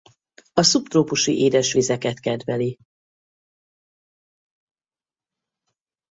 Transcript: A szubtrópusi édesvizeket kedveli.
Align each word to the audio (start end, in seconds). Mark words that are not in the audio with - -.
A 0.53 0.61
szubtrópusi 0.63 1.37
édesvizeket 1.39 2.19
kedveli. 2.19 2.77